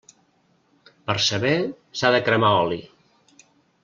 [1.09, 1.51] Per saber,
[2.01, 2.81] s'ha de cremar oli.